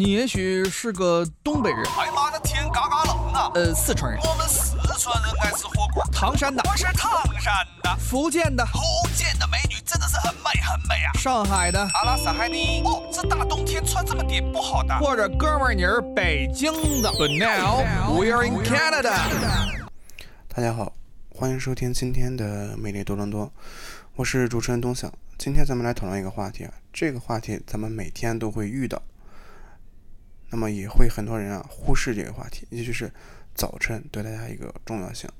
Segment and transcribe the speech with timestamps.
[0.00, 3.52] 你也许是个东北人，哎妈的天嘎嘎冷啊！
[3.54, 6.02] 呃，四川人，我们四川人爱吃火锅。
[6.10, 8.80] 唐山的，我是唐山的，福建的，福
[9.14, 11.12] 建的美女真的是很美很美啊！
[11.18, 12.80] 上海的，阿拉斯海尼。
[12.82, 14.98] 哦，这大冬天穿这么点不好的。
[15.00, 16.72] 或者哥们儿你是北京
[17.02, 17.10] 的。
[17.10, 19.12] But now we are in Canada。
[20.48, 20.94] 大家好，
[21.28, 23.52] 欢迎收听今天的美丽多伦多，
[24.16, 25.12] 我是主持人东晓。
[25.36, 29.02] 今天咱们来讨论一个话题啊，这个话题咱们每天都会遇到，
[30.50, 33.10] 那么也会很多人啊忽视这个话题，也就是
[33.54, 35.30] 早晨对大家一个重要性。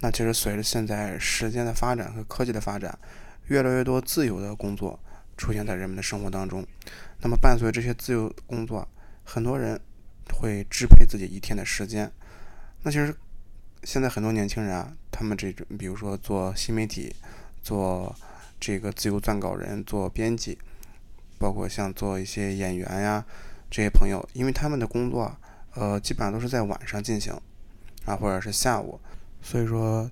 [0.00, 2.98] 那其实随着现在时间的发展和科技的发展，
[3.46, 4.98] 越来越多自由的工作
[5.36, 6.66] 出现在人们的生活当中。
[7.22, 8.86] 那么伴随这些自由工作，
[9.24, 9.78] 很多人
[10.34, 12.10] 会支配自己一天的时间。
[12.82, 13.14] 那其实
[13.84, 17.14] 现在很多年轻人啊，他们这种比如说做新媒体，
[17.62, 18.14] 做
[18.58, 20.58] 这个自由撰稿人、做编辑，
[21.38, 23.24] 包括像做一些演员呀
[23.70, 25.34] 这些朋友，因为他们的工作
[25.74, 27.32] 呃基本上都是在晚上进行
[28.04, 29.00] 啊，或者是下午。
[29.40, 30.10] 所以说，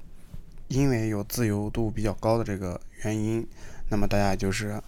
[0.69, 3.47] 因为有自由度比较高的这个原因，
[3.91, 4.81] 那么大家就是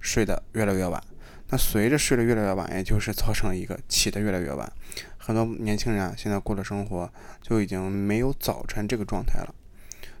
[0.00, 1.02] 睡得越来越晚。
[1.50, 4.70] 那随着睡得越来越晚，也就是造成了一个起得越来越晚。
[5.16, 7.10] 很多年轻人啊，现在过的生活
[7.40, 9.54] 就已经没有早晨这个状态了。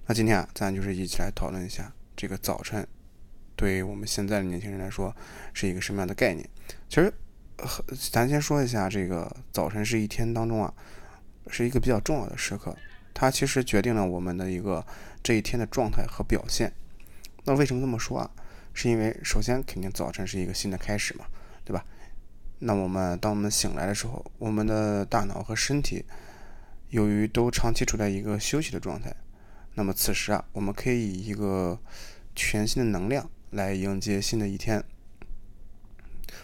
[0.06, 2.86] 那今天啊，咱就是一起来讨论一下这个早晨，
[3.54, 5.14] 对于我们现在的年轻人来说
[5.52, 6.48] 是一个什么样的概念？
[6.88, 7.12] 其实，
[8.12, 10.72] 咱先说一下这个早晨是一天当中啊，
[11.48, 12.76] 是一个比较重要的时刻。
[13.12, 14.84] 它其实决定了我们的一个
[15.22, 16.72] 这一天的状态和表现。
[17.44, 18.30] 那为什么这么说啊？
[18.74, 21.24] 是因为首先肯定早晨是一个新的开始嘛，
[21.64, 21.84] 对吧？
[22.60, 26.04] 那我们当我们醒来的时候，我们的大脑和身体
[26.90, 29.12] 由于都长期处在一个休息的状态，
[29.74, 31.76] 那么此时啊，我们可以以一个
[32.36, 34.84] 全新的能量来迎接新的一天。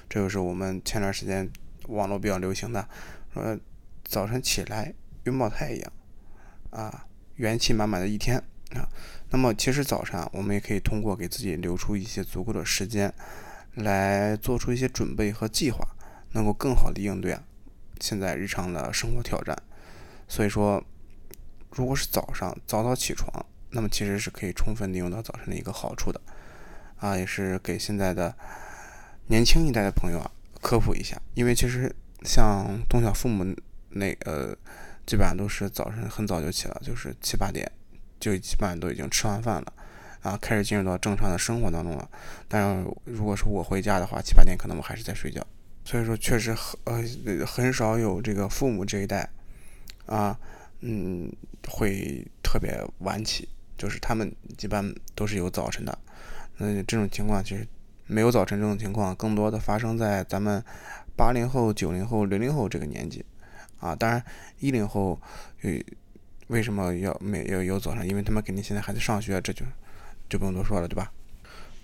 [0.09, 1.51] 这就是我们前段时间
[1.89, 2.89] 网络比较流行的，
[3.33, 3.59] 说
[4.05, 5.93] 早晨起来拥抱太阳。
[6.71, 8.37] 啊，元气满满的一天
[8.75, 8.89] 啊！
[9.31, 13.15] 那么其实早上我们也可以通过给自己留出一些足够的时间，
[13.75, 15.87] 来做出一些准备和计划，
[16.33, 17.45] 能够更好的应对啊
[18.01, 19.57] 现在日常的生活挑战。
[20.27, 20.83] 所以说，
[21.71, 26.21] 如果是早上早早起床，那么其实是可以充分利用到早晨的一个好处的
[26.97, 28.35] 啊，也是给现在的
[29.27, 30.31] 年轻一代的朋友啊
[30.61, 33.45] 科普一下，因为其实像东小父母
[33.91, 34.57] 那呃。
[35.07, 37.71] 基本上都是早晨很早就起了，就是七八点，
[38.19, 39.71] 就基本上都已经吃完饭了，
[40.23, 42.09] 啊，开始进入到正常的生活当中了。
[42.49, 45.47] 但是如果是我回家的话，七八点可能我还是在睡觉。
[45.85, 49.29] 所以说，确实很呃很少有这个父母这一代，
[50.07, 50.35] 啊，
[50.81, 51.31] 嗯，
[51.69, 53.47] 会特别晚起，
[53.77, 55.99] 就是他们一般都是有早晨的。
[56.57, 57.69] 那这种情况其实
[58.07, 60.63] 没有早晨这种情况，更多的发生在咱们
[61.17, 63.25] 八零后、九零后、零零后这个年纪。
[63.81, 64.23] 啊，当然，
[64.61, 65.21] 一零后，
[65.63, 65.71] 呃，
[66.47, 68.07] 为什么要没有有早上？
[68.07, 69.67] 因为他们肯定现在还在上学，这就
[70.27, 71.13] 就不用多说了，对吧？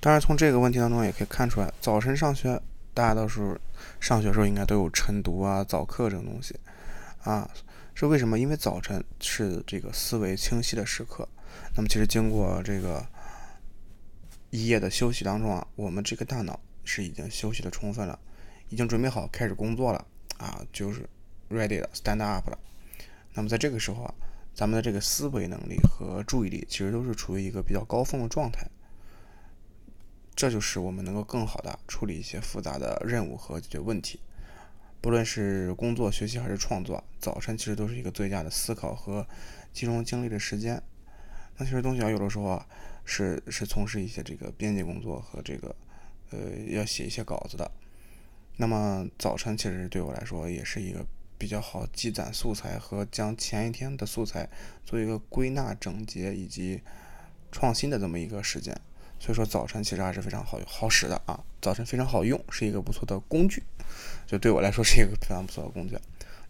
[0.01, 2.59] 当然，从这个问题当中也可以看出来，早晨上学，
[2.95, 3.55] 大家到时候
[4.01, 6.59] 上学时候应该都有晨读啊、早课这种东西
[7.23, 7.47] 啊。
[7.95, 8.39] 是为什么？
[8.39, 11.29] 因为早晨是这个思维清晰的时刻。
[11.77, 13.05] 那么，其实经过这个
[14.51, 18.19] 一夜的休息当中啊，我们这个大脑是已经休息的充分了，
[18.69, 20.07] 已经准备好开始工作了
[20.39, 21.09] 啊，就是。
[21.53, 22.57] ready 了，stand up 了。
[23.35, 24.15] 那么在这个时候啊，
[24.55, 28.69] 咱们的这个思维能力和注意力其实都是处于一个比较高峰的状态。
[30.37, 34.21] 这就是我们能够更好的处理一些复杂的任务和解决问题。
[35.01, 39.27] 不论是工作、学习还是创作，早晨其实都是一个最佳的思考和
[39.73, 40.81] 集中精力的时间。
[41.57, 42.65] 那其实东西小有的时候啊，
[43.11, 45.75] 是是从事一些这个编辑工作和这个
[46.31, 46.39] 呃
[46.69, 47.69] 要写一些稿子的。
[48.57, 51.05] 那么早晨其实对我来说也是一个。
[51.41, 54.47] 比较好积攒素材和将前一天的素材
[54.85, 56.79] 做一个归纳整洁以及
[57.51, 58.79] 创新的这么一个时间，
[59.19, 63.63] 所以说早晨其实还是非常好用好使的啊，早晨非常好用，是一个不错的工具，
[64.27, 65.97] 就对我来说是一个非常不错的工具。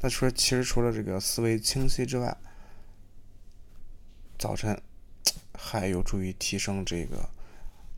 [0.00, 2.36] 那除了其实除了这个思维清晰之外，
[4.40, 4.76] 早晨
[5.54, 7.28] 还有助于提升这个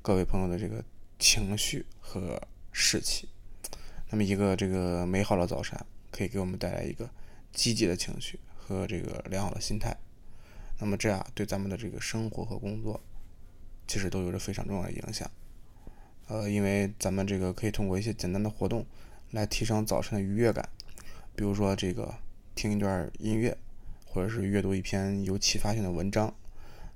[0.00, 0.84] 各位朋友的这个
[1.18, 2.40] 情绪和
[2.72, 3.28] 士气。
[4.10, 5.78] 那么一个这个美好的早晨。
[6.14, 7.08] 可以给我们带来一个
[7.54, 9.96] 积极的情绪和这个良好的心态，
[10.78, 13.00] 那么这样对咱们的这个生活和工作
[13.88, 15.30] 其实都有着非常重要的影响。
[16.28, 18.84] 呃，因为咱们这个可以通过一些简单的活动
[19.30, 20.68] 来提升早晨的愉悦感，
[21.34, 22.14] 比如说这个
[22.54, 23.56] 听一段音乐，
[24.04, 26.34] 或者是阅读一篇有启发性的文章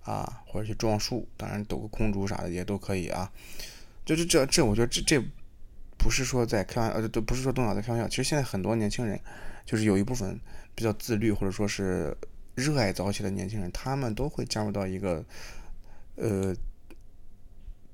[0.07, 3.31] 啊，或者去撞树，当然抖个空竹啥的也都可以啊。
[4.05, 5.23] 就是这这，我觉得这这。
[5.99, 8.07] 不是说在开玩笑呃，都不是说动脑在开玩笑。
[8.07, 9.19] 其实现在很多年轻人，
[9.65, 10.39] 就是有一部分
[10.75, 12.15] 比较自律或者说是
[12.55, 15.25] 热爱早起的年轻人，他们都会加入到一个
[16.17, 16.55] 呃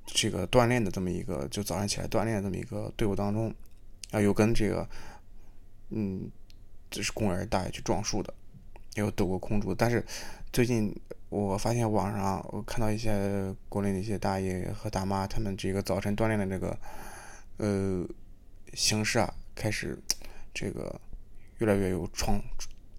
[0.05, 3.51] 这个锻炼的这么一个，就早上起来锻炼的这么一个队伍当中
[4.11, 4.87] 啊，有跟这个
[5.89, 6.29] 嗯，
[6.91, 8.31] 这是公园大爷去撞树的，
[8.95, 9.73] 有抖过空竹。
[9.73, 10.05] 但是
[10.51, 10.95] 最近
[11.29, 16.77] 我发现网上我看到一些国内的一些大爷和大妈，他们这个早晨锻炼的这个。
[17.57, 18.03] 呃，
[18.73, 19.95] 形式啊，开始
[20.55, 20.99] 这个
[21.59, 22.41] 越来越有创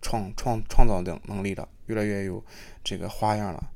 [0.00, 2.42] 创创创造的能力了，越来越有
[2.84, 3.70] 这个花样了。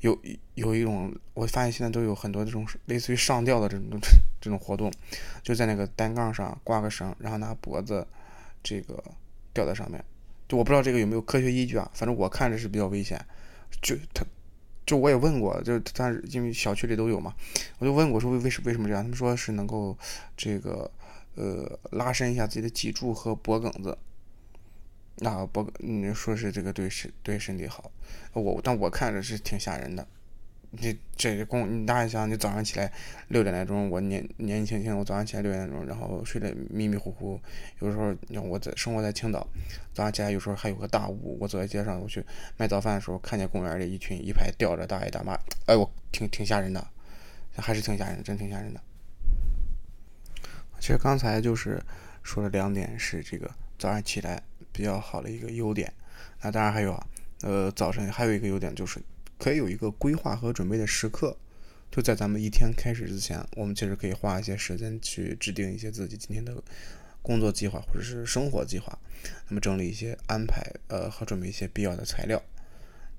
[0.00, 0.18] 有
[0.54, 4.00] 有一种，我发现现在都有很多这种类似于上吊的这种
[4.40, 4.92] 这种活动，
[5.40, 8.04] 就在那个单杠上挂个绳，然后拿脖子
[8.60, 9.02] 这个
[9.54, 10.04] 吊在上面。
[10.48, 13.24] 就我不知道这个有没有科学依据啊，反正我看着是比较危险。
[13.80, 14.24] 就他。
[14.86, 17.34] 就我也问过，就是但是因为小区里都有嘛，
[17.78, 19.02] 我就问过说为为什为什么这样？
[19.02, 19.94] 他们说是能够
[20.34, 20.90] 这个
[21.34, 23.98] 呃拉伸一下自己的脊柱和脖梗子，
[25.16, 27.92] 那脖嗯说是这个对身对身体好，
[28.32, 30.08] 我但我看着是挺吓人的。
[30.70, 32.92] 你这工，你大家想，你早上起来
[33.28, 37.40] 六点来钟，我年年纪轻轻，我早上起来六点钟，然后睡得迷迷糊糊，
[37.80, 39.46] 有时候你看我在生活在青岛，
[39.94, 42.22] 早上起来有时候还有个大雾，我走在街上，我去
[42.58, 45.32] 买早饭的时候，看见公园里一群一排吊着大爷大妈，
[45.64, 46.86] 哎，我挺挺吓人的，
[47.56, 48.80] 还是挺吓人，真挺吓人的。
[50.78, 51.82] 其实刚才就是
[52.22, 55.90] 说了两点，是这个早上起来比较好的一个优点，
[56.42, 57.06] 那当然还有啊，
[57.40, 59.00] 呃，早晨还有一个优点就是。
[59.38, 61.36] 可以有一个规划和准备的时刻，
[61.90, 66.60] 就在咱们一天开始之前，我们其实可以花一些时间去制定一些自己今天的
[67.22, 68.98] 工作计划或者是生活计划，
[69.48, 72.42] 那么整理一些安排，呃，和准备一些必要的材料。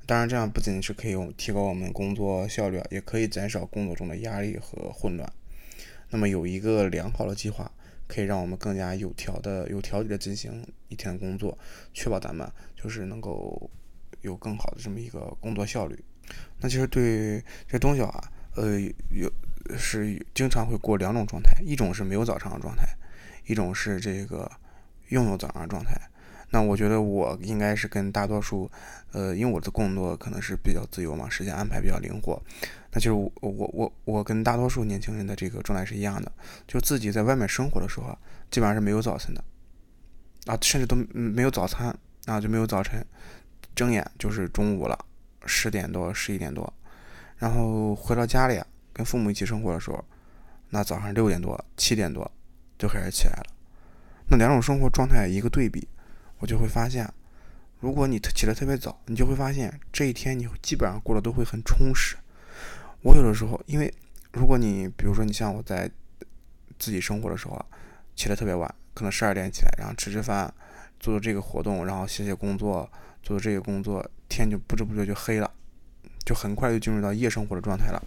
[0.05, 5.31] 当然，这样不仅是可以提高我们工作效率，也可以减少工作中的压力和混乱。
[6.09, 7.71] 那么有一个良好的计划，
[8.07, 11.55] 可以让我们更加有条的、有条理的进行一天的工作，
[11.93, 13.69] 确保咱们就是能够
[14.21, 16.03] 有更好的这么一个工作效率。
[16.59, 18.23] 那其实对这东西啊，
[18.55, 18.79] 呃，
[19.11, 19.31] 有
[19.77, 22.85] 是经常会过两种状态，一种是没有早上的状态，
[23.45, 24.49] 一种是这个
[25.09, 25.93] 拥有早上的状态。
[26.51, 28.69] 那我觉得我应该是跟大多数，
[29.11, 32.41] 呃，因为我的工作可能是比较自由嘛，时间安排比较灵活。
[32.91, 36.31] 那就是我我我我跟大多数年轻人的这个状态是一样的，
[36.67, 38.17] 就自己在外面生活的时候，
[38.49, 39.43] 基本上是没有早晨的，
[40.47, 43.05] 啊，甚至都没有早餐，啊，就没有早晨，
[43.75, 45.05] 睁眼就是中午了。
[45.45, 46.71] 十点多、十一点多，
[47.37, 48.61] 然后回到家里，
[48.93, 50.03] 跟父母一起生活的时候，
[50.69, 52.29] 那早上六点多、七点多
[52.77, 53.45] 就开始起来了。
[54.29, 55.87] 那两种生活状态一个对比，
[56.39, 57.11] 我就会发现，
[57.79, 62.15] 如果你起得特别早，你就会发现这一天你基本上过得都会很充实。
[63.01, 63.93] 我有的时候，因为
[64.33, 65.89] 如果你比如说你像我在
[66.77, 67.65] 自己生活的时候，
[68.15, 70.53] 起得特别晚，可能十二点起来，然后吃吃饭，
[70.99, 72.91] 做做这个活动，然后写写工作，
[73.23, 74.09] 做这个工作。
[74.29, 75.51] 天就不知不觉就黑了，
[76.23, 77.99] 就很快就进入到夜生活的状态了。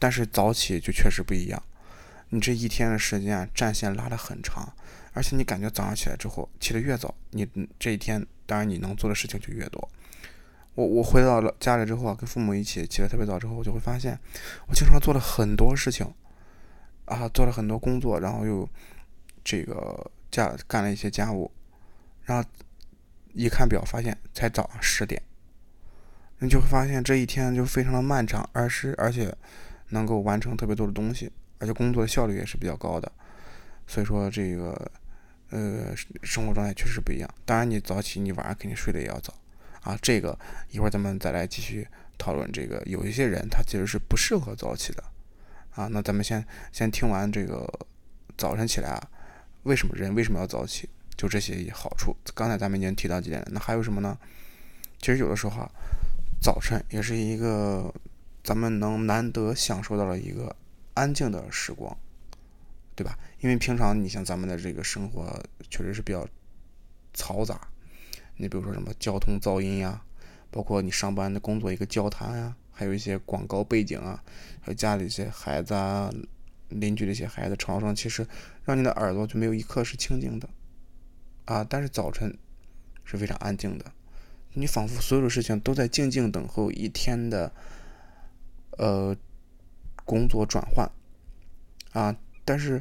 [0.00, 1.62] 但是早起就确实不一样，
[2.30, 4.68] 你这一天的时间战线拉得很长，
[5.12, 7.48] 而且你感觉早上起来之后起得越早，你
[7.78, 9.88] 这一天当然你能做的事情就越多。
[10.74, 14.18] 我我回到了家里之后啊，跟父母一起起得特别早之后，我就会发现
[14.66, 16.04] 我经常做了很多事情
[17.04, 18.68] 啊，做了很多工作，然后又
[19.44, 21.48] 这个家干了一些家务，
[22.24, 22.50] 然后
[23.34, 25.20] 一看表发现才早上十点。
[26.38, 29.34] 你就会发现这一天就非常的漫长，而是而且
[29.90, 33.10] 能够完成特别多的东西，而且工作效率也是比较高的。
[33.86, 34.90] 所以说这个
[35.50, 37.28] 呃生活状态确实不一样。
[37.44, 39.32] 当然你早起，你晚上肯定睡得也要早
[39.82, 39.96] 啊。
[40.02, 40.38] 这个
[40.70, 41.86] 一会儿咱们再来继续
[42.18, 42.50] 讨论。
[42.52, 45.04] 这个有一些人他其实是不适合早起的
[45.74, 45.86] 啊。
[45.86, 47.66] 那咱们先先听完这个
[48.36, 49.08] 早晨起来啊，
[49.62, 50.88] 为什么人为什么要早起？
[51.16, 52.16] 就这些好处。
[52.34, 54.18] 刚才咱们已经提到几点了，那还有什么呢？
[54.98, 55.70] 其实有的时候啊。
[56.42, 57.90] 早晨也是一个
[58.42, 60.54] 咱们能难得享受到了一个
[60.92, 61.96] 安静的时光，
[62.94, 63.18] 对吧？
[63.40, 66.28] 因为平常你像咱们的这个生活确实是比较
[67.14, 67.58] 嘈杂，
[68.36, 70.04] 你比如说什么交通噪音呀，
[70.50, 74.22] 包括你上班的工作一个交谈啊，还有一些广告背景啊，
[74.60, 76.12] 还有家里一些孩子啊，
[76.68, 78.26] 邻居的一些孩子吵声，其实
[78.64, 80.46] 让你的耳朵就没有一刻是清静的
[81.44, 81.64] 啊。
[81.68, 82.36] 但是早晨
[83.04, 83.92] 是非常安静的。
[84.54, 87.52] 你仿佛所有的事情都在静静等候一天的，
[88.78, 89.16] 呃，
[90.04, 90.88] 工作转换，
[91.92, 92.80] 啊，但是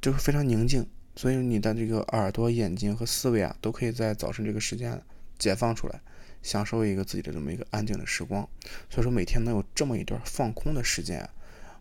[0.00, 5.02] 就是非常宁静，所以你的这个耳朵、眼睛和思维啊，都可以在早晨这个时间
[5.38, 6.00] 解放出来，
[6.42, 8.48] 享受一个自己的这么一个安静的时光。
[8.88, 11.28] 所以说，每天能有这么一段放空的时间，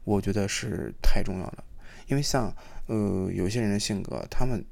[0.04, 1.64] 我觉得是太重要了。
[2.08, 2.54] 因为像
[2.88, 4.66] 呃有些人的性格，他们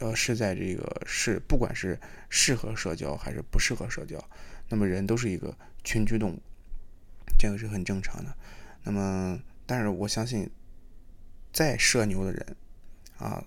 [0.00, 4.22] 呃是在这个是不管是适合社交还是不适合社交，
[4.68, 6.42] 那么人都是一个群居动物，
[7.38, 8.34] 这个是很正常的。
[8.82, 10.50] 那么，但是我相信，
[11.52, 12.56] 再社牛的人
[13.18, 13.44] 啊，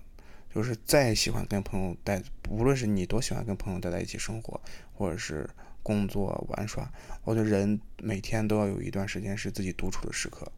[0.54, 4.60] 就是再喜欢跟朋友待，无论是你多喜欢跟朋友待在一起生活，
[4.94, 5.48] 或者是
[5.82, 6.90] 工作玩耍，
[7.24, 10.50] 我觉得人每天都要有一段时间是自己独处的时刻。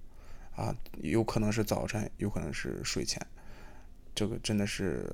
[0.54, 3.20] 啊，有可能是早晨，有可能是睡前，
[4.14, 5.04] 这个真的是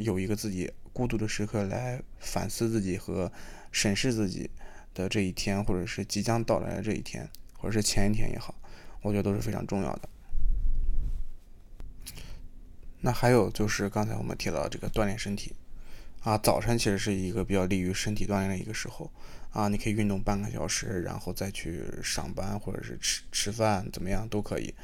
[0.00, 3.30] 有一个自己孤独的时刻来反思自己和
[3.70, 4.50] 审视自己
[4.92, 8.54] 的这一天，或者是即将到来的这一天，或者是前一天也好，
[9.02, 10.08] 我觉得都是非常重要的。
[13.00, 15.54] 那还有就是刚才我们提到这个锻炼身体。
[16.22, 19.10] 啊，早晨其实是一个比较利于身体锻炼的一个时候
[19.52, 24.74] 啊，你可以运动半个小时，然后再去上班或者是吃吃饭，怎么样都可以。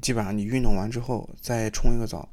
[0.00, 2.28] 基本上你运动完之后再冲一个澡，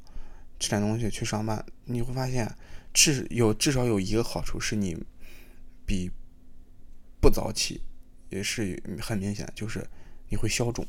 [0.63, 2.49] 吃点东西去上班，你会发现
[2.93, 4.97] 至有至少有一个好处是你
[5.85, 6.09] 比
[7.19, 7.81] 不早起
[8.29, 9.85] 也是很明显，就是
[10.29, 10.87] 你会消肿。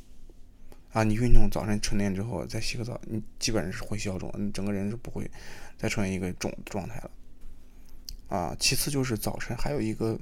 [0.92, 5.28] 啊，你运动早晨晨练之后再洗个澡，你基本上是会消肿，你整个人是不会
[5.76, 7.10] 再出现一个肿的状态了。
[8.28, 10.16] 啊，其次就是早晨还有一个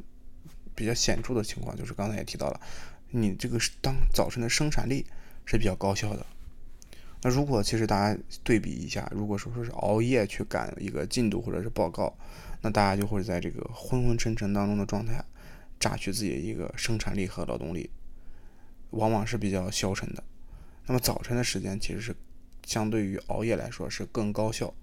[0.75, 2.59] 比较显著的情况，就是刚才也提到了，
[3.11, 5.05] 你这个当早晨的生产力
[5.45, 6.27] 是比较高效的。
[7.23, 12.13] 那如果其实大家对比一下，如果说说是熬夜去赶一个进度或者是报告，
[12.61, 15.25] 那大家就会在这个昏昏沉沉当中的状态，
[15.79, 17.89] 榨取自己的一个生产力和劳动力，
[18.91, 20.25] 往往是比较消沉的。
[20.87, 22.13] 那么早晨的时间其实是
[22.67, 24.75] 相对于熬夜来说是更高效，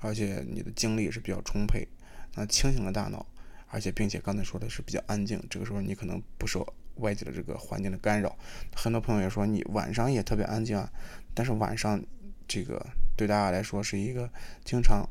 [0.00, 1.86] 而且你的精力是比较充沛，
[2.34, 3.26] 那清醒的大脑，
[3.68, 8.34] 而且并且刚才说的是比较安静，这个时候你可能不受外界的这个环境的干扰。
[8.74, 10.90] 很多朋友也说你晚上也特别安静啊，
[11.34, 12.02] 但是晚上
[12.46, 12.84] 这个
[13.16, 14.30] 对大家来说是一个
[14.64, 15.08] 经常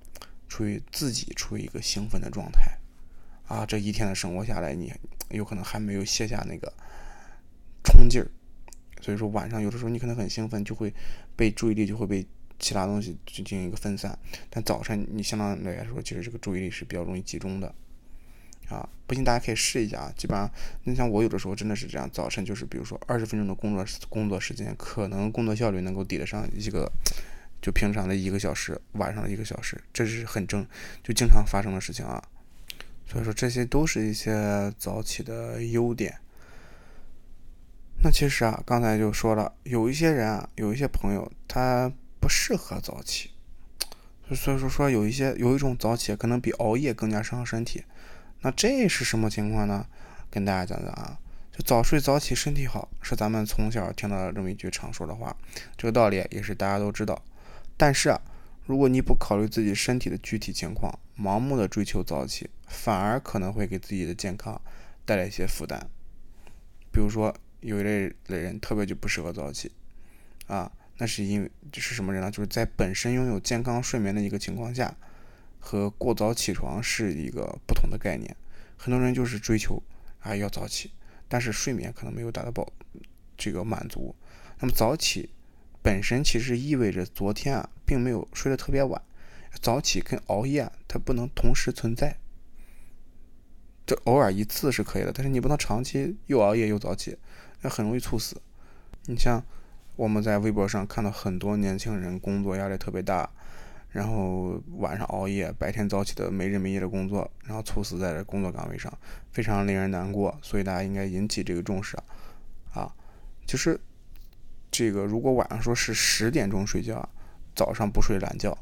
[0.47, 2.77] 处于自己处于一个兴奋的状态
[3.47, 4.93] 啊，这一天的生活下来，你
[5.29, 6.71] 有可能还没有卸下那个
[7.83, 8.27] 冲劲儿。
[9.01, 10.93] 所以说晚上有的时候你可能很兴奋，就会
[11.35, 12.25] 被注意力就会被
[12.59, 14.17] 其他东西去进行一个分散。
[14.49, 17.73] 但早晨你相对来说，其实这个注意力是比较容易集中的
[18.75, 18.89] 啊。
[19.07, 20.13] 不信大家可以试一下啊。
[20.15, 20.49] 基本上
[20.83, 26.89] 你像我有的时候真的是这样，早晨就是比如说二十分钟的工作工作时间，可能工作效率能够抵得上一个
[27.61, 30.65] 就平常的一个小时，晚上的一个小时，这是很正
[31.03, 32.23] 就经常发生的事情啊。
[33.05, 36.17] 所以说这些都是一些早起的优点。
[38.03, 43.31] 那其实啊，刚才就说了，有一些人啊，有一些朋友他不适合早起，
[44.33, 47.83] 所以说说有一些有一种早起可能比熬夜更加伤身体。
[48.41, 49.85] 那这是什么情况呢？
[50.29, 51.17] 跟大家讲讲啊，
[51.51, 55.35] 就早睡早起身体好，是咱们从小听到的这么一句常说的话，
[55.77, 57.23] 这个道理也是大家都知道。
[57.77, 58.21] 但是啊，
[58.65, 64.61] 如果你不考虑自己身体的具体情况，盲目的追求早起，反而可能会给自己的健康
[65.05, 65.79] 带来一些负担，
[66.91, 67.35] 比如说。
[67.61, 69.71] 有一类的人特别就不适合早起，
[70.47, 72.31] 啊，那是因为就是什么人呢？
[72.31, 74.91] 就是在本身拥有健康睡眠的一个情况下，
[75.61, 78.35] 和过早起床是一个不同的概念。
[78.75, 79.81] 很多人就是追求
[80.19, 80.91] 啊要早起，
[81.29, 82.73] 但是睡眠可能没有达到饱
[83.37, 84.13] 这个满足。
[84.59, 85.29] 那么早起
[85.81, 89.01] 本身其实意味着昨天啊并没有睡得特别晚。
[89.61, 92.17] 早起跟熬夜它不能同时存在，
[93.85, 97.17] 这偶尔一次是可以的，但是你不能长期又熬夜又早起。
[97.61, 98.41] 那很容易猝死。
[99.07, 99.43] 你像
[99.97, 103.29] 我们在微博上看到很多年轻人工作压力特别大，
[103.91, 108.91] 然后晚上熬夜，白天早起的没日没夜的工作，然后猝死在这工作岗位上，
[109.31, 110.37] 非常令人难过。
[110.41, 112.03] 所以大家应该引起这个重视啊！
[112.73, 112.95] 啊，
[113.45, 113.79] 就是
[114.71, 117.07] 这个如果晚上说是十点钟睡觉，
[117.53, 118.57] 早上不睡懒觉，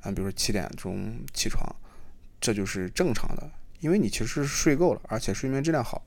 [0.00, 1.62] 啊，比如说七点钟起床，
[2.40, 3.50] 这就是正常的，
[3.80, 6.02] 因为你其实是睡够了，而且睡眠质量好。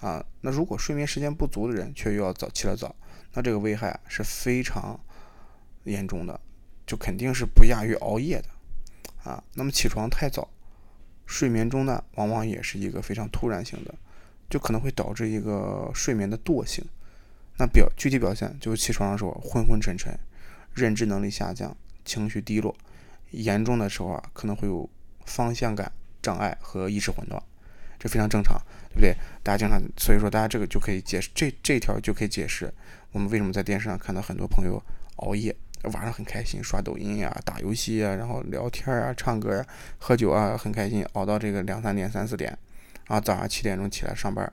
[0.00, 2.96] 啊，那如果睡眠时间不足的人却又要早起来早，
[3.34, 4.98] 那这个危害是非常
[5.84, 6.40] 严重的，
[6.92, 8.48] 就肯定是不亚于熬夜的
[9.24, 9.42] 啊。
[9.54, 10.46] 那么起床太早，
[11.24, 13.94] 睡眠中呢，往往也是一个非常突然性的，
[14.50, 16.84] 就可能会导致一个睡眠的惰性。
[17.56, 20.14] 那表具体表现就是起床的时候昏昏沉沉，
[20.74, 22.76] 认知能力下降，情绪低落，
[23.30, 24.86] 严重的时候啊，可能会有
[25.24, 27.42] 方向感障碍和意识混乱。
[27.98, 29.16] 这非常正常，对不对？
[29.42, 32.70] 大家经常，所以说大家这个就可以解释，这这条就可以解释
[33.12, 34.82] 我们为什么在电视上看到很多朋友
[35.16, 35.54] 熬夜，
[35.84, 39.66] 晚上很开心刷抖音呀、打游戏呀，然后聊天啊、唱歌啊、
[39.98, 42.56] 喝酒啊，很开心，熬到这个两三点、三四点，
[43.08, 44.52] 然后早上七点钟起来上班，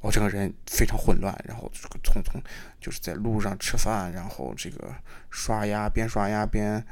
[0.00, 2.40] 我整个人非常混乱，然后这个匆匆
[2.80, 4.92] 就是在路上吃饭，然后这个
[5.30, 6.84] 刷牙边刷牙边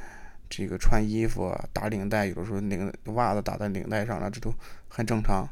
[0.48, 4.54] 这个穿衣服打领带，有的时候领袜子打在领带上了，这都
[4.88, 5.48] 很正常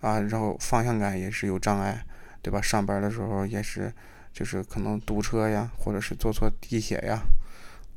[0.00, 0.20] 啊。
[0.20, 2.04] 然后方向感也是有障碍，
[2.40, 2.62] 对吧？
[2.62, 3.92] 上班的时候也是，
[4.32, 7.20] 就是可能堵车呀，或者是坐错地铁呀，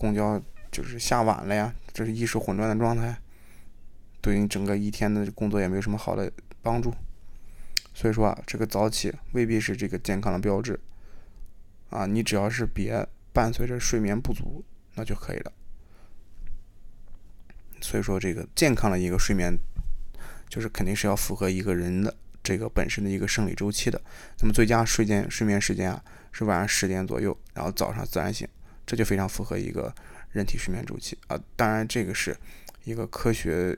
[0.02, 0.42] 公交
[0.72, 3.16] 就是下晚了呀，这是意识混乱的状态，
[4.20, 6.32] 对你整个一天的工作也没有什么好的
[6.64, 6.92] 帮助。
[7.94, 10.80] 所以说啊，这个早起未必是这个健康的标志
[11.92, 14.66] 啊，你只要是别伴随着睡眠不足，
[14.96, 15.54] 那就可以了。
[17.80, 19.56] 所以说，这个健康的一个睡眠，
[20.50, 24.02] 就是肯定是要符合一个人的这个本身的一个生理周期的。
[24.40, 28.48] 那么最佳睡间睡眠时间啊，是晚上十点左右，然后早上自然醒，
[28.92, 29.94] 这就非常符合一个
[30.32, 31.40] 人体睡眠周期啊。
[31.56, 32.36] 当然，这个是
[32.84, 33.74] 一个科学，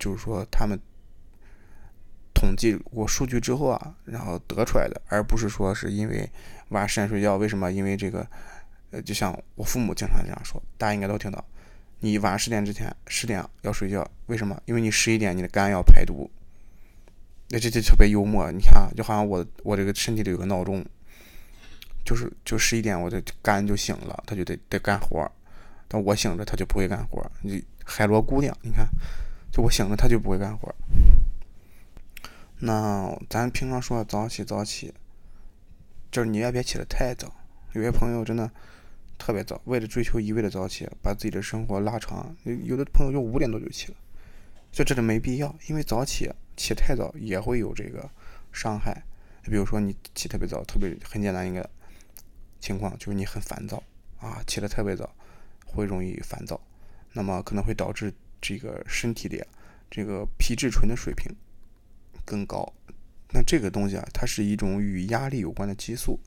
[0.00, 0.76] 就是说他们。
[2.34, 6.30] 统计过数据之后啊，然后得出来的，而不是说是因为
[6.68, 7.72] 晚上十点睡觉，为什么？
[7.72, 8.24] 因为这个，
[8.92, 11.44] 呃，就像我父母经常这样说，大家应该都听到，
[11.98, 14.56] 你晚上十点之前十点要睡觉，为什么？
[14.66, 16.30] 因为你十一点你的肝要排毒。
[17.48, 20.86] 那这这特别幽默，你看，就好像我我这个身体里有个闹钟，
[22.08, 25.30] 就是就十一点我就干就醒了，他就得得干活，
[25.86, 27.30] 但我醒着他就不会干活。
[27.42, 28.88] 你海螺姑娘，你看，
[29.52, 30.74] 就我醒了他就不会干活。
[32.60, 34.94] 那咱平常说早起早起，
[36.10, 37.30] 就是你也别起得太早。
[37.74, 38.50] 有些朋友真的
[39.18, 42.34] 特别早，为了追求一味的早起，把自己的生活拉长。
[42.64, 43.98] 有的朋友就五点多就起了，
[44.72, 45.54] 就这里没必要。
[45.66, 48.08] 因为早起起太早也会有这个
[48.50, 49.02] 伤害。
[49.42, 51.68] 比如说你起特别早，特别很简单一个
[52.60, 53.82] 情况就是你很烦躁
[54.20, 55.14] 啊，起得特别早
[55.64, 56.60] 会容易烦躁，
[57.12, 59.42] 那么可能会导致这个身体里
[59.90, 61.34] 这个皮质醇的水平。
[62.24, 62.70] 更高，
[63.32, 66.20] 那这个东西啊，它是一种与压力有关的激素，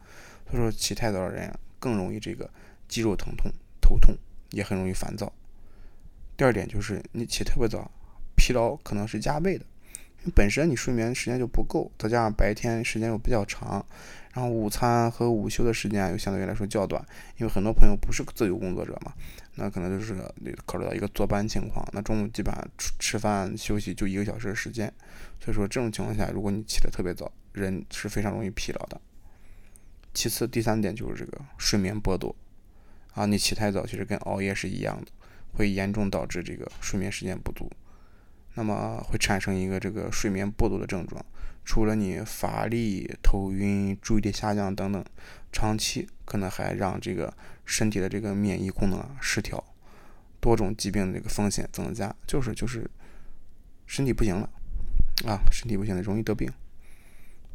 [0.49, 2.49] 所以说起太早的人啊，更容易这个
[2.87, 4.17] 肌肉疼痛、头痛，
[4.49, 5.31] 也很容易烦躁。
[6.35, 7.91] 第二点就是你起特别早，
[8.35, 9.65] 疲劳可能是加倍的，
[10.35, 13.85] 本身你睡眠时间就不够，再加上白天时间又比较长。
[14.33, 17.05] 然后午餐和午休的时间又相对于来说较短，
[17.37, 19.11] 因为很多朋友不是自由工作者嘛，
[19.55, 20.15] 那可能就是
[20.65, 24.87] 考虑到一个坐班情况，那中午基本上吃吃饭休息就一个小时的时间，
[25.37, 29.01] 所以说这种情况下，如果你起得特别早，人是非常容易疲劳的。
[30.13, 32.33] 其次，第三点就是这个睡眠剥夺，
[33.13, 35.11] 啊，你起太早其实跟熬夜是一样的，
[35.51, 37.69] 会严重导致这个睡眠时间不足，
[38.55, 41.23] 那么会产生一个这个睡眠剥夺的症状。
[41.63, 45.05] 除了你乏力、头晕、注意力下降等等，
[45.51, 47.31] 长期可能还让这个
[47.65, 49.63] 身体的这个免疫功能啊失调，
[50.39, 52.89] 多种疾病的这个风险增加，就是就是
[53.85, 54.49] 身体不行了
[55.27, 56.51] 啊，身体不行了容易得病。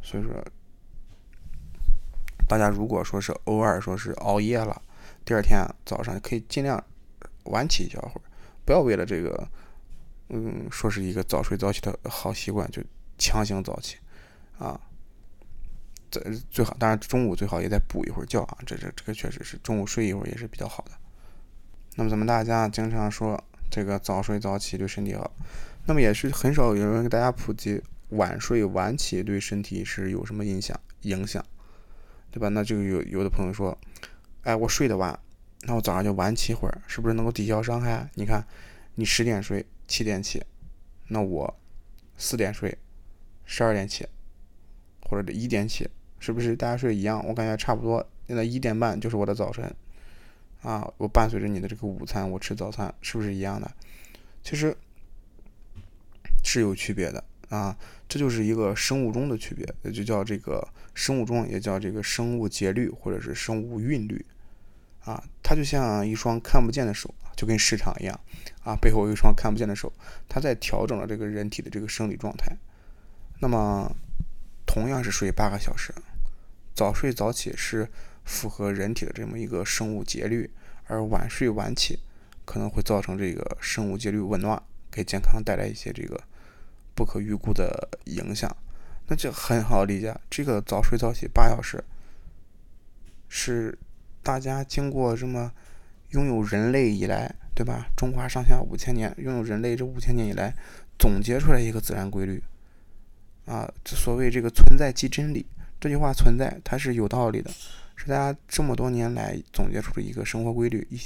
[0.00, 0.32] 所以说，
[2.48, 4.80] 大家如果说是偶尔说是熬夜了，
[5.24, 6.82] 第二天早上可以尽量
[7.46, 8.22] 晚起一小会儿，
[8.64, 9.48] 不要为了这个，
[10.28, 12.82] 嗯，说是一个早睡早起的好习惯就。
[13.18, 13.96] 强行早起，
[14.58, 14.78] 啊，
[16.10, 20.92] 这最好，当然中午最好也得补一会儿觉啊，这这这个确实是中午睡一会儿也是比较好的。
[21.94, 25.32] 那么咱们大家经常说这个早睡早起对身体好，
[25.86, 31.42] 那么也是很少有人给大家普及晚睡晚起对身体是有什么影响影响，
[32.30, 32.50] 对吧？
[32.50, 33.78] 那就有有的朋友说，
[34.42, 35.18] 哎，我睡得晚，
[35.62, 38.10] 那我早上就晚起会儿，是不是能够抵消伤害？
[38.12, 38.46] 你看，
[38.96, 40.42] 你十点睡，七点起，
[41.08, 41.56] 那我
[42.16, 42.76] 四点睡。
[43.48, 44.04] 十二点起，
[45.02, 47.24] 或者一点起，是不是大家睡一样？
[47.28, 48.04] 我感觉差不多。
[48.26, 49.72] 现在一点半就是我的早晨，
[50.62, 53.72] 啊，我伴随着你的这个午餐，我吃早餐，是不是一样的？
[54.42, 54.76] 其实
[56.42, 64.26] 是有区别的啊，这就是一个生物钟的区别，也就叫这个生物钟，也叫这个生物节律或者是生物韵律，
[65.06, 68.20] 啊，它就像一双看不见的手，就跟市场一样，
[68.64, 69.90] 啊，背后有一双看不见的手，
[70.28, 72.54] 它在调整了这个人体的这个生理状态。
[73.38, 73.94] 那么，
[74.66, 75.94] 同样是睡八个小时，
[76.74, 77.88] 早睡早起是
[78.24, 80.50] 符合人体的这么一个生物节律，
[80.86, 82.00] 而晚睡晚起
[82.44, 86.20] 可能会造成这个生物节律紊乱，给健康带来一些这个
[86.96, 88.54] 不可预估的影响。
[89.06, 91.84] 那就很好理解，这个早睡早起八小时
[93.28, 93.78] 是
[94.26, 95.52] 大家经过这么
[96.10, 97.86] 拥有人类以来，对吧？
[97.96, 100.52] 中华上下五千年，拥有人类这五千年以来
[100.98, 102.42] 总结出来一个自然规律。
[103.44, 105.46] 啊，所谓这个存在即真理
[105.78, 107.48] 这句话存在，它是有道理的，
[107.94, 110.84] 是大家这么多年来总结出的一个生活规律。
[110.90, 110.98] 一，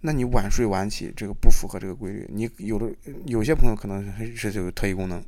[0.00, 2.28] 那你晚睡晚起，这个不符合这个规律。
[2.28, 2.92] 你有的
[3.26, 5.24] 有些朋友可能是有特异功能，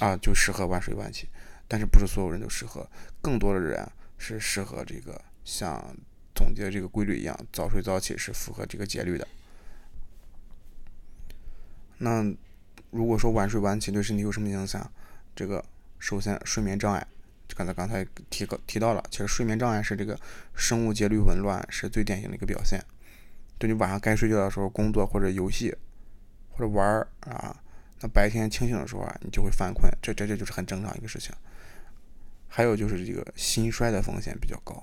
[0.00, 1.28] 啊，就适合晚睡晚起。
[1.68, 2.84] 但是不是所有人都适合，
[3.22, 3.88] 更多的人
[4.20, 5.82] 是适合这个像
[6.34, 9.26] 总结这个规律一样，早睡早起是符合这个节律的。
[11.96, 12.22] 那
[12.90, 14.92] 如果说晚睡晚起对身体有什么影响？
[15.34, 15.64] 这个
[15.98, 17.06] 首先睡眠障碍，
[17.56, 20.18] 刚才刚才提个提到了，其实睡眠障碍是这个
[20.54, 22.78] 生物节律紊乱是最典型的一个表现。
[23.58, 25.74] 就你晚上该睡觉的时候工作或者游戏
[26.50, 27.56] 或者玩儿啊，
[28.00, 31.34] 那白天清醒的时候啊，你就会犯困，这这这就是很正常一个事情。
[32.50, 34.82] 还有就是这个心衰的风险比较高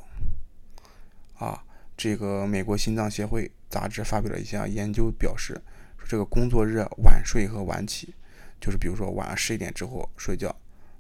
[1.35, 1.61] 啊。
[1.97, 5.59] 这个美国心脏协会杂志发表了一项研究，表示
[5.97, 8.13] 说这个工作日晚睡和晚起，
[8.61, 10.55] 就是比如说晚上十一点之后睡觉，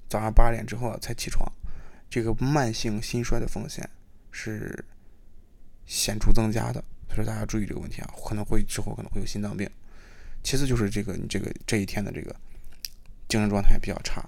[0.09, 1.49] 早上八点之后才起床，
[2.09, 3.87] 这个慢性心衰的风险
[4.31, 4.83] 是
[5.85, 6.83] 显著增加的。
[7.07, 9.69] 所以说大家注意这个问题啊，可能会之后可能会有心脏病。
[10.43, 12.35] 其次就是这个你这个这一天的这个
[13.29, 14.27] 精神状态比较差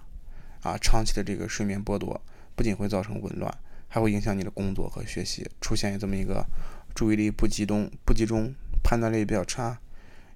[0.61, 2.19] 啊，长期的这个睡眠剥夺
[2.55, 3.53] 不仅会造成紊乱。
[3.91, 6.45] 还会影响你的工作和学习，出现这么一个
[6.93, 9.79] 注意力不集中、不集中、判断力比较差、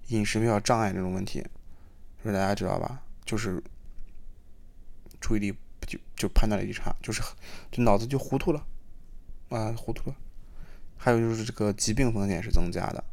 [0.08, 1.46] 饮食比较障碍这种问题，
[2.24, 3.04] 说大家知道吧？
[3.24, 3.62] 就是
[5.22, 5.54] 注意力
[5.86, 7.22] 就就判断力差，就是
[7.72, 8.66] 就脑子就糊涂了
[9.50, 10.16] 啊，糊涂了。
[10.98, 13.04] 还有就是这个疾病风险是增加的。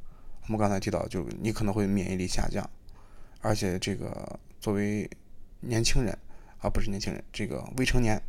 [0.44, 2.66] 我们刚才提到，就你可能会免疫力下降，
[3.42, 5.06] 而且这个作为
[5.60, 6.18] 年轻人
[6.60, 8.22] 啊，不是年轻人，这个未成年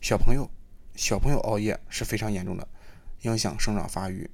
[0.00, 0.48] 小朋友。
[0.96, 2.66] 小朋友熬夜是非常严重的，
[3.22, 4.28] 影响生长发育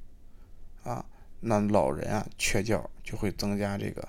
[0.83, 1.05] 啊。
[1.41, 4.09] 那老人啊缺觉就会增加这个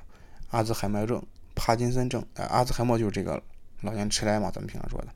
[0.51, 1.21] 阿兹海默症、
[1.53, 2.25] 帕金森症。
[2.35, 3.43] 阿兹海默就是这个
[3.81, 5.07] 老年痴呆嘛，咱们平常说的。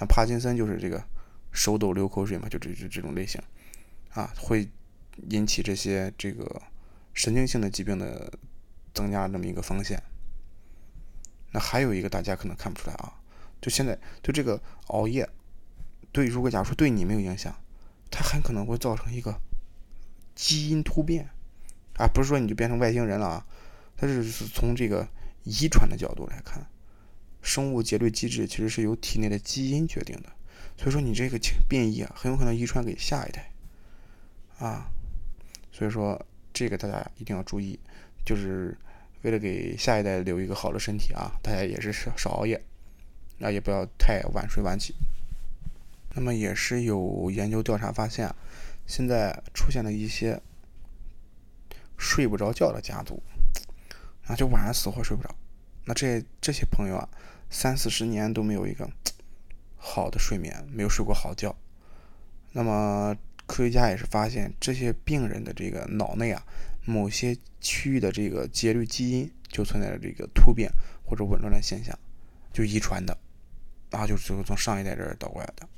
[0.00, 1.00] 那帕金森就是这个
[1.52, 3.40] 手抖流口水嘛，就这这这种类型
[4.14, 4.68] 啊，会
[5.28, 6.60] 引起这些这个
[7.14, 8.32] 神经性的疾病的
[8.92, 10.02] 增加这么一个风险。
[11.52, 13.14] 那还有一个大家可能看不出来啊，
[13.60, 15.28] 就现在就这个熬夜。
[16.12, 17.54] 对，如果假如说对你没有影响，
[18.10, 19.40] 它很可能会造成一个
[20.34, 21.28] 基因突变
[21.96, 23.46] 啊，不是说你就变成外星人了啊，
[23.96, 25.06] 它是从这个
[25.44, 26.66] 遗传的角度来看，
[27.42, 30.32] 生物节律机制其实是由体内的基因决定的，
[30.76, 33.52] 所以说你这个变异啊，很有可能遗传给下一代
[34.58, 34.90] 啊，
[35.70, 36.20] 所以说
[36.52, 37.78] 这个大家一定要注意，
[38.24, 38.76] 就是
[39.22, 42.60] 为了给下一代留一个好的身体啊，大家也是少少熬夜，
[43.40, 44.94] 那也不要太晚睡晚起。
[46.14, 48.32] 那么也是有研究调查发现，
[48.86, 50.40] 现在出现了一些
[51.96, 53.22] 睡不着觉的家族，
[54.26, 55.34] 啊，就晚上死活睡不着。
[55.84, 57.08] 那这这些朋友啊，
[57.48, 58.90] 三四十年都没有一个
[59.76, 61.56] 好的睡眠，没有睡过好觉。
[62.52, 66.44] 那么科学家也是发现，这些病人的这个脑内啊，
[66.84, 70.70] 某些区域的这个节律基因就存在着这个突变
[71.04, 71.96] 或者紊乱的现象，
[72.52, 73.16] 就遗传的，
[73.90, 75.68] 然后就是从上一代这儿倒过来的。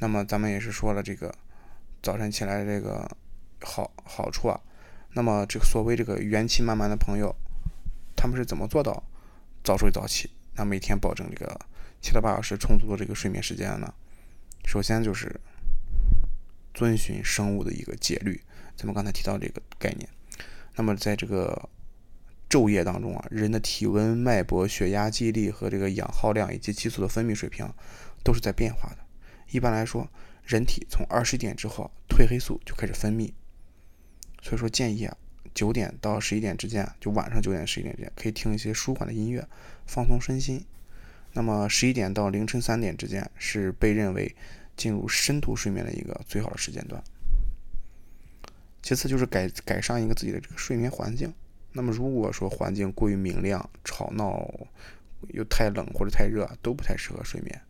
[0.00, 1.34] 那么咱们也是说了这个
[2.02, 3.08] 早晨起来这个
[3.62, 4.60] 好好处啊。
[5.12, 7.34] 那么这个所谓这个元气满满的朋友，
[8.14, 9.02] 他们是怎么做到
[9.64, 10.30] 早睡早起？
[10.54, 11.58] 那每天保证这个
[12.02, 13.92] 七到八小时充足的这个睡眠时间呢？
[14.66, 15.40] 首先就是
[16.74, 18.42] 遵循生物的一个节律。
[18.76, 20.06] 咱们刚才提到这个概念。
[20.74, 21.66] 那么在这个
[22.56, 27.70] 昼夜当中啊，人的体温、脉搏、血压、记忆力和这个氧耗量以及激素的分泌水平
[28.24, 28.96] 都是在变化的。
[29.50, 30.08] 一般来说，
[30.42, 33.30] 人体从二十点之后，褪黑素就开始分泌。
[34.40, 35.14] 所以说，建议啊，
[35.52, 39.46] 九点到十一点之间，就晚上九点十一点之间，可以听一些舒缓的音乐，
[39.84, 40.64] 放松身心。
[41.34, 44.34] 那么，十一点到凌晨三点之间，是被认为
[44.78, 47.02] 进入深度睡眠的一个最好的时间段。
[48.82, 51.34] 其次就是改改善一个自己的这个睡眠环境。
[51.76, 54.48] 那么，如果说环境过于明亮、吵闹，
[55.28, 57.60] 又太冷或者太热，都不太适合睡眠。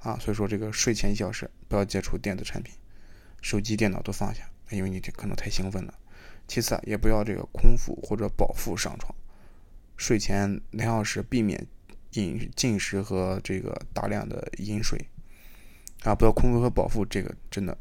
[0.00, 2.74] 啊，所以说这个睡前一小时不要接触电子产品，
[3.40, 5.94] 手机、电脑都放下，因为你可能太兴奋了。
[6.48, 9.14] 其次啊，也不要这个空腹或者饱腹上床，
[9.96, 11.64] 睡前两小时避免
[12.14, 14.98] 饮进食和这个大量的饮水。
[16.02, 17.76] 啊，不要空腹和饱腹，这个真的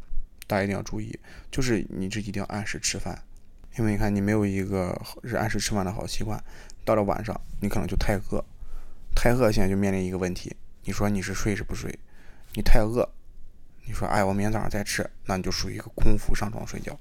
[0.45, 1.17] 大家一定要注意，
[1.51, 3.23] 就是你这一定要按时吃饭，
[3.77, 6.41] 因为你看你没有一个是按时吃饭的好习惯，
[6.83, 8.43] 到了晚上你可能就太饿，
[9.15, 11.97] 太饿现在就面临一个问题，你说你是睡是不睡？
[12.53, 13.07] 你太饿，
[13.85, 16.97] 你说哎，我明天早上再吃，那你就属于一个空腹上床睡觉，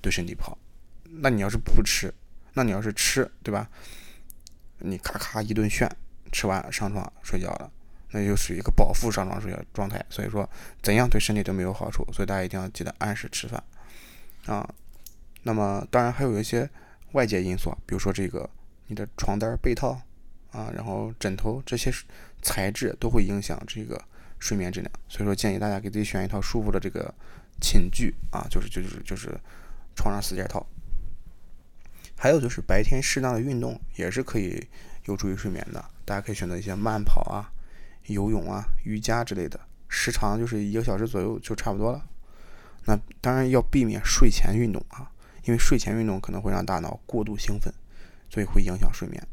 [0.00, 0.58] 对身体不好。
[1.04, 2.12] 那你要是不吃，
[2.54, 3.68] 那你要是吃，对吧？
[4.78, 5.88] 你咔咔一顿炫，
[6.32, 7.70] 吃完上床睡觉了，
[8.10, 10.04] 那就属于一个饱腹上床睡觉状态。
[10.10, 10.48] 所以说，
[10.82, 12.04] 怎样对身体都没有好处。
[12.12, 13.62] 所以大家一定要记得按时吃饭
[14.46, 14.68] 啊。
[15.46, 16.68] 那么当然还有一些
[17.12, 18.50] 外界因素，比如说这个
[18.88, 19.98] 你的床单、被套
[20.50, 21.90] 啊，然后枕头这些
[22.42, 23.98] 材质都会影响这个。
[24.38, 24.92] 睡眠质量。
[25.08, 27.12] 所以说建议大家给自己选一套舒服的这个
[27.58, 29.34] 寝具啊，就是就是就是
[29.96, 30.64] 床上四件套。
[32.18, 34.62] 还有就是白天适当的运动也是可以
[35.06, 37.48] 有助于睡眠的，大家可以选择一些慢跑啊、
[38.08, 42.04] 游泳啊、瑜伽之类的，时长就是一个小时左右就差不多了。
[42.84, 45.10] 那当然要避免睡前运动啊，
[45.46, 47.72] 因为睡前运动可能会让大脑过度兴奋，
[48.30, 49.26] 所以会影响睡眠。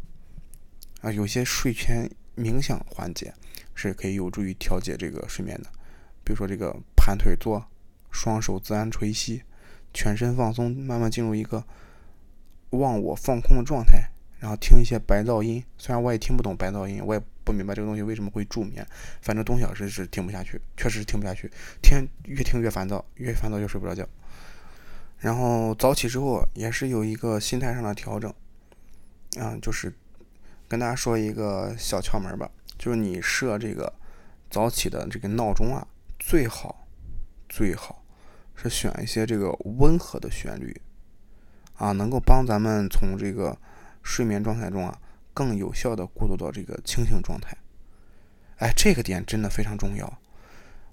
[1.02, 3.34] 啊，有些睡前冥想环节
[3.76, 5.70] 是可以有助于调节这个睡眠的，
[6.24, 7.64] 比如说这个盘腿坐，
[8.10, 9.44] 双手自然垂膝，
[9.94, 11.64] 全身放松，慢慢进入一个。
[12.74, 15.64] 忘我放空的状态，然后听一些白噪音。
[15.78, 18.84] 虽然我也听不懂白噪音，我也不明白这个东西为什么会助眠。
[19.22, 21.52] 反正东小时是听不下去，确实听不下去，
[21.84, 24.10] 听越听越烦躁，越烦躁越睡不着觉。
[25.24, 28.30] 然后早起之后也是有一个心态上的调整，
[29.40, 29.94] 啊，就是
[30.68, 33.94] 跟大家说一个小窍门吧，就是你设这个
[34.52, 35.88] 早起的这个闹钟啊，
[36.20, 36.86] 最好
[37.48, 38.04] 最好
[38.54, 40.76] 是选一些这个温和的旋律。
[41.76, 43.58] 啊，能够帮咱们从这个
[44.04, 45.00] 睡眠状态中啊，
[45.34, 47.56] 更有效的过渡到这个清醒状态。
[48.58, 50.20] 哎，这个点真的非常重要。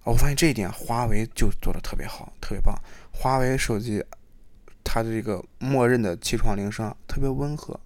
[0.05, 2.75] 我发现这一点华为就做的特别好，特别棒。
[3.11, 4.03] 华为手机
[4.85, 7.79] 它的这个默认的起床铃声特别温和，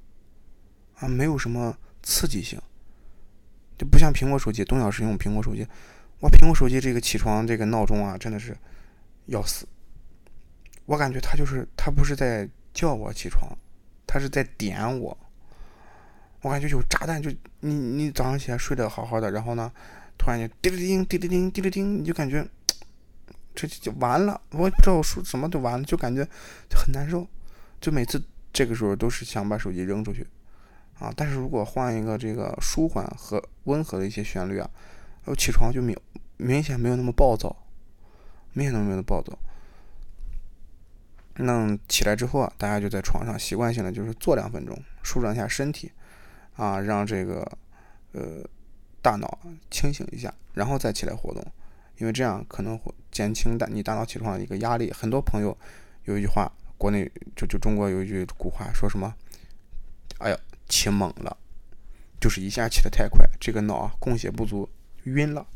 [0.96, 2.60] 啊，没有什么刺激性，
[3.78, 4.64] 就不像苹果手机。
[4.64, 5.66] 东小时用苹果手机，
[6.20, 8.56] 哇，苹果手机这个起床这个闹钟啊，真的是
[9.26, 9.66] 要死。
[10.86, 12.48] 我感觉它就是它不是在。
[12.74, 13.56] 叫我起床，
[14.04, 15.16] 他是在点我，
[16.40, 17.30] 我感觉有炸弹，就
[17.60, 19.70] 你你早上起来睡得好好的，然后呢，
[20.18, 22.44] 突然间滴哩叮滴哩叮滴哩叮，你就感觉
[23.54, 26.24] 这就完了，我也不知道我说什么都完了，就感觉
[26.68, 27.26] 就很难受，
[27.80, 30.26] 就每次这个时候都是想把手机扔出去
[30.98, 31.12] 啊。
[31.16, 34.68] 但是如果换一个这个舒缓和温和的一些旋律啊，
[35.26, 36.02] 我起床就没有
[36.36, 37.54] 明显没有那么暴躁，
[38.52, 39.38] 明显都没有那么暴躁。
[41.36, 45.90] 那起来之后啊，大家就在床上习惯性的就是坐两分钟，舒展一下身体，
[46.54, 47.40] 啊，让这个
[48.12, 48.48] 呃
[49.02, 49.38] 大脑
[49.70, 51.44] 清醒一下，然后再起来活动，
[51.98, 54.92] 因为这样可能会减轻大你大脑起床的一个压力。
[54.92, 55.56] 很多朋友
[56.04, 59.14] 有一句话，国内就就中国有一句古话说什么？
[60.18, 61.36] 哎呀，起猛了，
[62.20, 64.68] 就是一下起得太快，这个脑啊供血不足，
[65.04, 65.46] 晕了，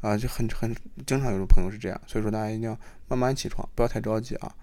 [0.00, 0.74] 啊，就很很
[1.06, 4.54] 经常有的朋友是这样，所以说大家一定要慢慢起床，不要太着急啊。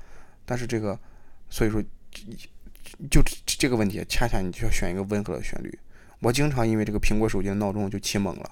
[0.45, 0.97] 但是这个，
[1.49, 1.81] 所以说，
[3.09, 5.77] 就这个问题，恰恰你就要选一个温和的旋律。
[6.21, 8.51] 我经常因为这个苹果手机的闹钟就起猛了。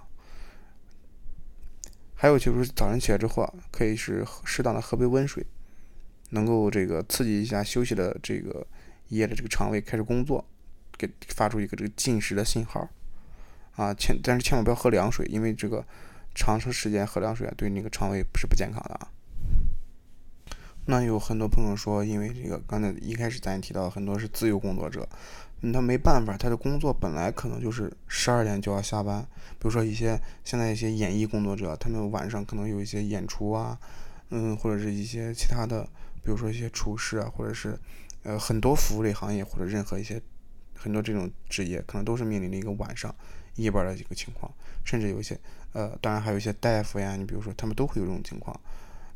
[2.19, 5.45] 还有就是早上起来之后啊，可以是适当的喝杯温水，
[6.31, 8.65] 能够这个刺激一下休息的这个
[9.09, 10.43] 夜的这个肠胃开始工作，
[10.97, 12.89] 给发出一个这个进食的信号。
[13.75, 15.85] 啊，千但是千万不要喝凉水，因为这个
[16.33, 19.11] 长时时间喝凉水啊，对那个肠胃不是不健康的啊。
[20.87, 25.07] 那有很多朋友说，因为这个刚才一开始咱也提到，很多是自由工作者，
[25.73, 29.21] 他没办法，他的工作本来可能就是十二点就要下班。
[29.59, 33.79] 比如说一些现在一些演艺工作者，他们晚上可能有一些演出啊，
[34.29, 35.83] 嗯，或者是一些其他的，
[36.23, 37.77] 比如说一些厨师啊，或者是
[38.23, 40.21] 呃很多服务类行业或者任何一些
[40.75, 43.13] 很多这种职业，可能都是面临的一个晚上
[43.55, 44.51] 夜班的一个情况，
[44.85, 45.39] 甚至有一些
[45.73, 48.57] 呃，当然还有一些大夫呀，你比如说他们都会有这种情况。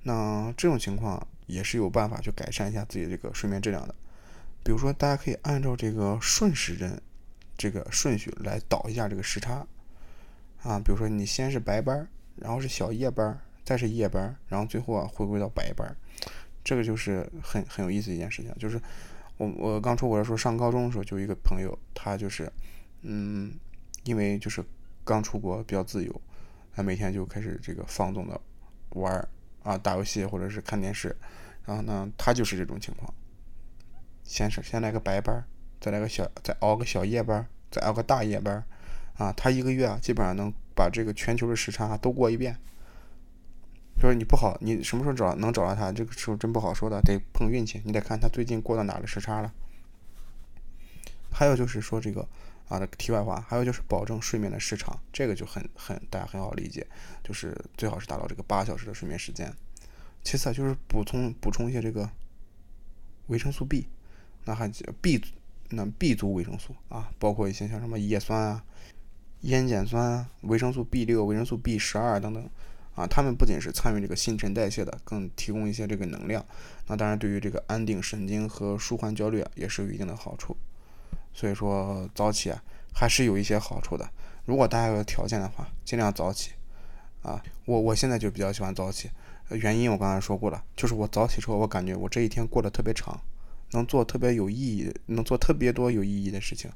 [0.03, 3.93] 那这种情况也是有办法去改善一下自己这个睡眠质量的，
[4.63, 7.01] 比如说大家可以按照这个顺时针
[7.57, 9.65] 这个顺序来倒一下这个时差
[10.63, 15.95] 啊，比如说你先是白班，然后是小夜班，再是夜班，然后最后啊回归到白班，
[16.63, 18.53] 这个就是很很有意思一件事情。
[18.59, 18.81] 就是
[19.37, 22.51] 我我刚出国的时候上高中的时候，就一个朋友，他就是
[23.01, 23.53] 嗯，
[24.03, 24.63] 因为就是
[25.03, 26.21] 刚出国比较自由，
[26.73, 28.39] 他每天就开始这个放纵的
[28.91, 29.27] 玩。
[29.63, 31.15] 啊，打游戏或者是看电视，
[31.65, 33.13] 然后呢，他就是这种情况。
[34.31, 35.43] 先是先来个白班，
[35.81, 38.63] 再来个小，再熬个小夜班，再熬个大夜班，
[39.17, 42.57] 啊，他一个月啊，基本上能把这个全球的时差都过一遍。
[44.01, 45.91] 就是你不好，你什么时候找能找到他？
[45.91, 47.81] 这个时候真不好说的，得碰运气。
[47.83, 49.53] 你得看他最近过到哪个时差了。
[51.29, 52.27] 还有就是说这个。
[52.69, 56.87] 啊，这个题外话，还有就是保证睡眠的时长，这个就很很大家很好理解，
[57.21, 59.53] 就是最好是达到这个八小时的睡眠时间。
[60.23, 62.09] 其次，就是补充补充一些这个
[63.27, 63.89] 维生素 B，
[64.45, 64.69] 那还
[65.01, 65.21] B
[65.69, 68.63] 那 B 族维生素啊，包括一些像什么叶酸啊、
[69.41, 72.43] 烟碱酸啊、维生素 B 六、维生素 B 十二等等
[72.95, 76.45] 啊，它们不仅是参与这个新陈代谢的，更提供一些这个能量。
[76.87, 80.57] 那当然，对于这个安定神经和舒缓焦虑啊，也是有一定的好处。
[81.33, 82.61] 所以说早起啊，
[82.93, 84.09] 还是有一些好处的。
[84.43, 86.51] 如果大家有条件的话，尽量早起
[87.21, 89.09] 啊，我我现在就比较喜欢早起，
[89.51, 93.17] 原因我刚才说过了，就是我早起之后，我感觉我这一天过得特别长，
[93.71, 96.69] 能做特别有意义，能做特别多有意义的事情。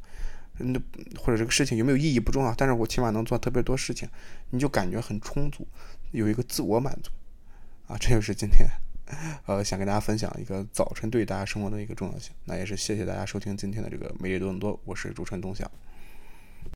[0.58, 0.80] 那
[1.20, 4.08] 或者这个事情有没有意义不重要，但是我起码能做特别多事情，
[4.52, 5.68] 你就感觉很充足，
[6.12, 7.12] 有一个自我满足
[7.88, 7.98] 啊。
[8.00, 8.66] 这就是今天
[9.46, 12.34] 呃想跟大家分享一个早晨对大家生活的一个重要性。
[12.46, 15.70] 那也是谢谢大家收听今天的这个每日多伦多，我是主持人东晓。